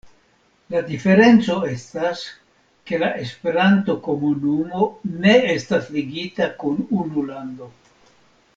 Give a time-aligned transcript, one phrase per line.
[0.75, 2.23] La diferenco estas,
[2.91, 4.89] ke la Esperanto-komunumo
[5.27, 7.71] ne estas ligita kun unu lando.